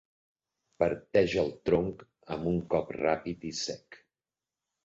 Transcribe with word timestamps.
Parteix 0.83 1.35
el 1.43 1.51
tronc 1.69 2.01
amb 2.37 2.49
un 2.55 2.59
cop 2.75 2.91
ràpid 2.97 3.47
i 3.51 3.55
sec. 3.63 4.01